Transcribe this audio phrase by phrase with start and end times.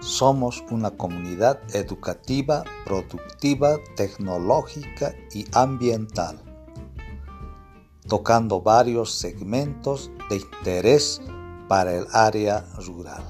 [0.00, 6.40] somos una comunidad educativa, productiva, tecnológica y ambiental,
[8.08, 11.20] tocando varios segmentos de interés
[11.68, 13.22] para el área rural.